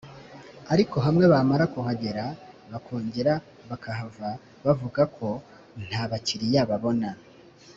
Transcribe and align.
ariko 0.73 0.95
hamwe 1.05 1.25
bamara 1.33 1.65
kuhagera 1.73 2.25
bakongera 2.71 3.33
bakahava 3.69 4.29
bavuga 4.65 5.01
ko 5.15 5.27
nta 5.87 6.01
bakiriya 6.11 6.61
babona 6.69 7.09